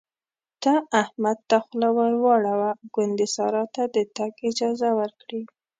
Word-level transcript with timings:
ته 0.61 0.73
احمد 1.03 1.37
ته 1.49 1.57
خوله 1.65 1.89
ور 1.97 2.13
واړوه 2.23 2.71
ګوندې 2.95 3.27
سارا 3.35 3.63
ته 3.75 3.83
د 3.95 3.97
تګ 4.17 4.31
اجازه 4.49 4.89
ورکړي. 4.99 5.41